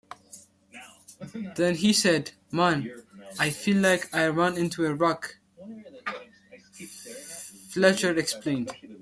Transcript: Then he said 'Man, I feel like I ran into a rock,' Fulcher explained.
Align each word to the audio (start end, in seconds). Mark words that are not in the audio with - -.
Then 1.55 1.75
he 1.75 1.93
said 1.93 2.31
'Man, 2.49 3.03
I 3.37 3.51
feel 3.51 3.77
like 3.77 4.11
I 4.15 4.25
ran 4.29 4.57
into 4.57 4.83
a 4.87 4.95
rock,' 4.95 5.37
Fulcher 7.69 8.17
explained. 8.17 8.71